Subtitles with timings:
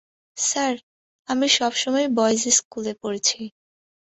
[0.37, 0.75] Sir,
[1.27, 3.39] আমি সবসময়ই boys স্কুলে পড়েছি।